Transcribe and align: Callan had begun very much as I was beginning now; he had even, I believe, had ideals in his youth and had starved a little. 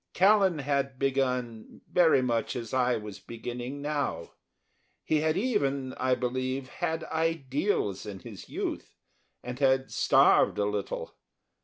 Callan 0.15 0.57
had 0.57 0.97
begun 0.97 1.81
very 1.87 2.23
much 2.23 2.55
as 2.55 2.73
I 2.73 2.95
was 2.95 3.19
beginning 3.19 3.83
now; 3.83 4.31
he 5.03 5.21
had 5.21 5.37
even, 5.37 5.93
I 5.93 6.15
believe, 6.15 6.69
had 6.69 7.03
ideals 7.03 8.07
in 8.07 8.17
his 8.21 8.49
youth 8.49 8.95
and 9.43 9.59
had 9.59 9.91
starved 9.91 10.57
a 10.57 10.65
little. 10.65 11.13